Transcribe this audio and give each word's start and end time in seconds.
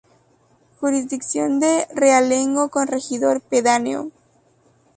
Jurisdicción 0.79 1.59
de 1.59 1.85
Realengo 1.93 2.69
con 2.69 2.87
regidor 2.87 3.39
pedáneo. 3.39 4.09